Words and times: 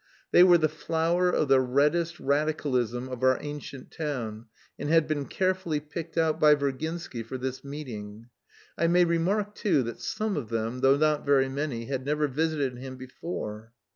They 0.31 0.41
were 0.43 0.57
the 0.57 0.67
flower 0.67 1.29
of 1.29 1.47
the 1.47 1.59
reddest 1.61 2.19
Radicalism 2.19 3.07
of 3.07 3.21
our 3.21 3.37
ancient 3.39 3.91
town, 3.91 4.47
and 4.79 4.89
had 4.89 5.07
been 5.07 5.25
carefully 5.27 5.79
picked 5.79 6.17
out 6.17 6.39
by 6.39 6.55
Virginsky 6.55 7.21
for 7.21 7.37
this 7.37 7.63
"meeting." 7.63 8.27
I 8.79 8.87
may 8.87 9.05
remark, 9.05 9.53
too, 9.53 9.83
that 9.83 10.01
some 10.01 10.37
of 10.37 10.49
them 10.49 10.79
(though 10.79 10.97
not 10.97 11.23
very 11.23 11.49
many) 11.49 11.85
had 11.85 12.03
never 12.03 12.27
visited 12.27 12.79
him 12.79 12.97
before. 12.97 13.73